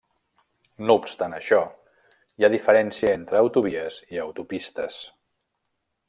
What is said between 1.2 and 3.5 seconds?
això, hi ha diferències entre